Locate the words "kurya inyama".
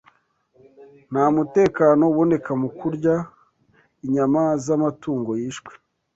2.79-4.41